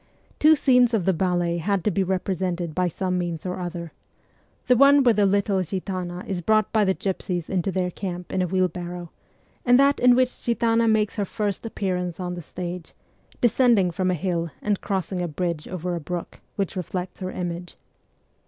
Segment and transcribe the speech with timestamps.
[0.39, 3.91] Two scenes of the ballet had to be represented by some means or other:
[4.65, 8.41] the one where the little Gitana is brought by the gypsies into their camp in
[8.41, 9.11] a wheel barrow,
[9.63, 12.95] and that in which Gitana makes her first appearance on the stage,
[13.41, 17.75] descending from a hill and crossing a bridge over a brook which reflects her image.